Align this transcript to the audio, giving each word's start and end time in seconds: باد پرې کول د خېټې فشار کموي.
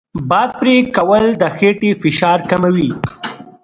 باد 0.29 0.49
پرې 0.59 0.75
کول 0.95 1.25
د 1.41 1.43
خېټې 1.55 1.91
فشار 2.01 2.39
کموي. 2.51 2.89